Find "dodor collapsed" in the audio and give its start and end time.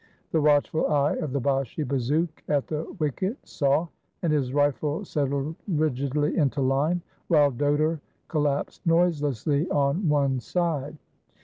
7.51-8.81